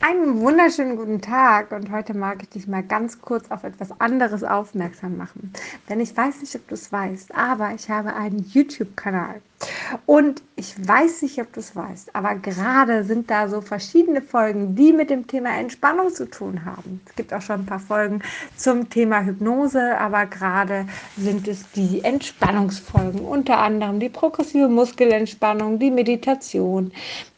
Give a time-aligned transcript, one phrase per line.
[0.00, 4.44] Einen wunderschönen guten Tag und heute mag ich dich mal ganz kurz auf etwas anderes
[4.44, 5.52] aufmerksam machen.
[5.88, 9.42] Denn ich weiß nicht, ob du es weißt, aber ich habe einen YouTube-Kanal.
[10.06, 14.74] Und ich weiß nicht, ob du es weißt, aber gerade sind da so verschiedene Folgen,
[14.74, 17.00] die mit dem Thema Entspannung zu tun haben.
[17.06, 18.20] Es gibt auch schon ein paar Folgen
[18.56, 20.86] zum Thema Hypnose, aber gerade
[21.16, 26.92] sind es die Entspannungsfolgen, unter anderem die progressive Muskelentspannung, die Meditation,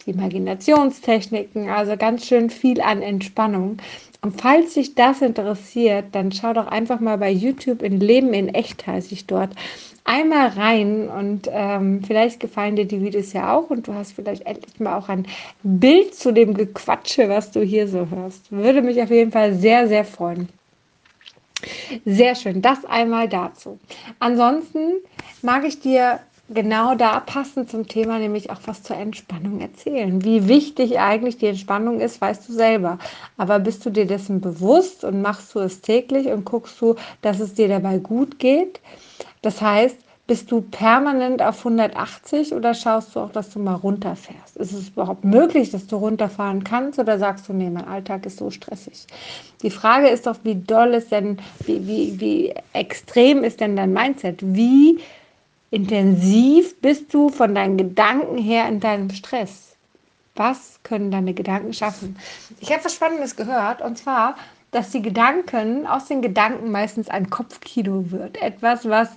[0.07, 3.77] die Imaginationstechniken, also ganz schön viel an Entspannung.
[4.23, 8.49] Und falls dich das interessiert, dann schau doch einfach mal bei YouTube in Leben in
[8.49, 9.51] Echt heiße ich dort
[10.05, 14.45] einmal rein und ähm, vielleicht gefallen dir die Videos ja auch und du hast vielleicht
[14.45, 15.27] endlich mal auch ein
[15.63, 18.51] Bild zu dem Gequatsche, was du hier so hörst.
[18.51, 20.49] Würde mich auf jeden Fall sehr, sehr freuen.
[22.05, 23.79] Sehr schön, das einmal dazu.
[24.19, 24.95] Ansonsten
[25.43, 26.21] mag ich dir
[26.53, 30.25] genau da passend zum Thema nämlich auch was zur Entspannung erzählen.
[30.25, 32.99] Wie wichtig eigentlich die Entspannung ist, weißt du selber.
[33.37, 37.41] Aber bist du dir dessen bewusst und machst du es täglich und guckst du, dass
[37.41, 38.81] es dir dabei gut geht?
[39.43, 44.57] Das heißt, bist du permanent auf 180 oder schaust du auch, dass du mal runterfährst?
[44.59, 48.39] Ist es überhaupt möglich, dass du runterfahren kannst oder sagst du, nee, mein Alltag ist
[48.39, 49.07] so stressig?
[49.63, 53.93] Die Frage ist doch, wie doll ist denn, wie, wie, wie extrem ist denn dein
[53.93, 54.39] Mindset?
[54.41, 55.01] Wie
[55.71, 59.77] intensiv bist du von deinen Gedanken her in deinem Stress?
[60.35, 62.17] Was können deine Gedanken schaffen?
[62.61, 64.37] Ich habe was Spannendes gehört und zwar,
[64.71, 68.41] dass die Gedanken, aus den Gedanken meistens ein Kopfkino wird.
[68.41, 69.09] Etwas, was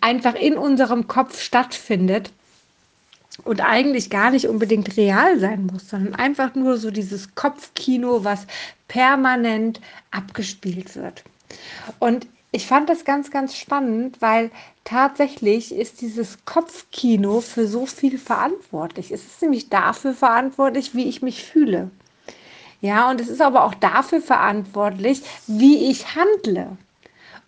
[0.00, 2.32] einfach in unserem Kopf stattfindet
[3.44, 8.46] und eigentlich gar nicht unbedingt real sein muss, sondern einfach nur so dieses Kopfkino, was
[8.88, 11.24] permanent abgespielt wird.
[11.98, 14.50] Und ich fand das ganz, ganz spannend, weil
[14.84, 19.12] tatsächlich ist dieses Kopfkino für so viel verantwortlich.
[19.12, 21.90] Es ist nämlich dafür verantwortlich, wie ich mich fühle.
[22.80, 26.76] Ja, und es ist aber auch dafür verantwortlich, wie ich handle.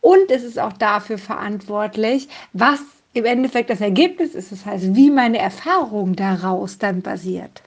[0.00, 2.80] Und es ist auch dafür verantwortlich, was
[3.14, 4.52] im Endeffekt das Ergebnis ist.
[4.52, 7.62] Das heißt, wie meine Erfahrung daraus dann basiert.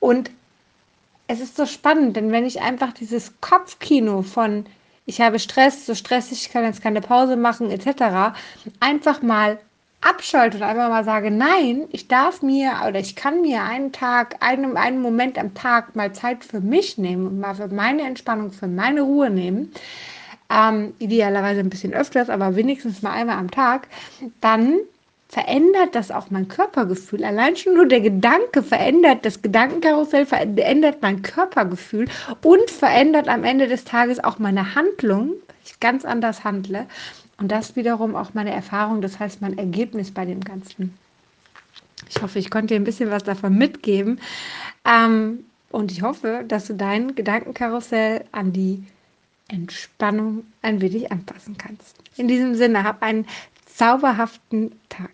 [0.00, 0.30] Und
[1.26, 4.64] es ist so spannend, denn wenn ich einfach dieses Kopfkino von
[5.08, 8.36] ich habe Stress, so stressig, ich kann jetzt keine Pause machen, etc.,
[8.78, 9.58] einfach mal
[10.02, 14.36] abschalte und einfach mal sage, nein, ich darf mir oder ich kann mir einen Tag,
[14.40, 18.52] einen, einen Moment am Tag mal Zeit für mich nehmen und mal für meine Entspannung,
[18.52, 19.72] für meine Ruhe nehmen,
[20.50, 23.88] ähm, idealerweise ein bisschen öfters, aber wenigstens mal einmal am Tag,
[24.42, 24.76] dann
[25.28, 27.22] verändert das auch mein Körpergefühl.
[27.22, 32.08] Allein schon nur der Gedanke verändert, das Gedankenkarussell verändert mein Körpergefühl
[32.42, 35.34] und verändert am Ende des Tages auch meine Handlung,
[35.64, 36.86] ich ganz anders handle.
[37.36, 40.94] Und das wiederum auch meine Erfahrung, das heißt mein Ergebnis bei dem Ganzen.
[42.08, 44.20] Ich hoffe, ich konnte dir ein bisschen was davon mitgeben.
[44.84, 48.82] Ähm, und ich hoffe, dass du dein Gedankenkarussell an die
[49.48, 51.96] Entspannung ein wenig anpassen kannst.
[52.16, 53.26] In diesem Sinne, hab einen
[53.78, 55.10] zauberhaften Tag.